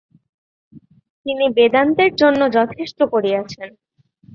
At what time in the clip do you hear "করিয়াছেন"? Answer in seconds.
3.13-3.69